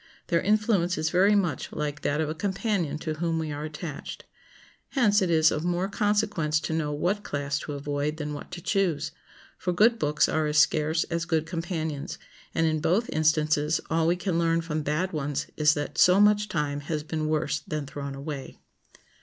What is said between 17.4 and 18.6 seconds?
than thrown away.